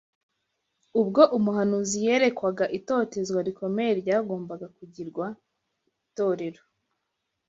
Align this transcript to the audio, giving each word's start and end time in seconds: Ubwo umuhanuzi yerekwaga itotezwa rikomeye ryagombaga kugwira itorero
Ubwo 0.99 1.21
umuhanuzi 1.37 1.97
yerekwaga 2.05 2.65
itotezwa 2.77 3.39
rikomeye 3.47 3.91
ryagombaga 4.01 4.67
kugwira 4.75 5.25
itorero 6.05 6.61